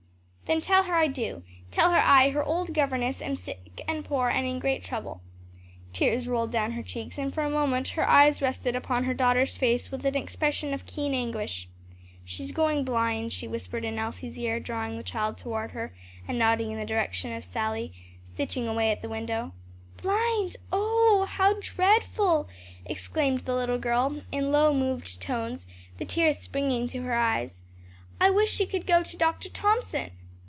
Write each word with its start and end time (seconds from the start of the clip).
"Then 0.53 0.59
tell 0.59 0.83
her 0.83 0.93
I 0.95 1.07
do; 1.07 1.43
tell 1.71 1.91
her 1.93 1.97
I, 2.01 2.31
her 2.31 2.43
old 2.43 2.73
governess, 2.73 3.21
am 3.21 3.37
sick 3.37 3.85
and 3.87 4.03
poor 4.03 4.27
and 4.27 4.45
in 4.45 4.59
great 4.59 4.83
trouble." 4.83 5.21
Tears 5.93 6.27
rolled 6.27 6.51
down 6.51 6.73
her 6.73 6.83
cheeks 6.83 7.17
and 7.17 7.33
for 7.33 7.45
a 7.45 7.49
moment 7.49 7.87
her 7.87 8.05
eyes 8.05 8.41
rested 8.41 8.75
upon 8.75 9.05
her 9.05 9.13
daughter's 9.13 9.57
face 9.57 9.91
with 9.91 10.05
an 10.05 10.17
expression 10.17 10.73
of 10.73 10.85
keen 10.85 11.13
anguish. 11.13 11.69
"She's 12.25 12.51
going 12.51 12.83
blind," 12.83 13.31
she 13.31 13.47
whispered 13.47 13.85
in 13.85 13.97
Elsie's 13.97 14.37
ear, 14.37 14.59
drawing 14.59 14.97
the 14.97 15.03
child 15.03 15.37
toward 15.37 15.71
her, 15.71 15.95
and 16.27 16.37
nodding 16.37 16.69
in 16.71 16.77
the 16.77 16.85
direction 16.85 17.31
of 17.31 17.45
Sally, 17.45 17.93
stitching 18.25 18.67
away 18.67 18.91
at 18.91 19.01
the 19.01 19.07
window. 19.07 19.53
"Blind! 20.01 20.57
oh 20.69 21.27
how 21.29 21.57
dreadful!" 21.61 22.49
exclaimed 22.83 23.45
the 23.45 23.55
little 23.55 23.79
girl 23.79 24.21
in 24.33 24.51
low 24.51 24.73
moved 24.73 25.21
tones, 25.21 25.65
the 25.97 26.03
tears 26.03 26.39
springing 26.39 26.89
to 26.89 27.03
her 27.03 27.15
eyes. 27.15 27.61
"I 28.19 28.29
wish 28.29 28.51
she 28.51 28.65
could 28.65 28.85
go 28.85 29.01
to 29.01 29.15
Doctor 29.15 29.47
Thomson." 29.47 30.09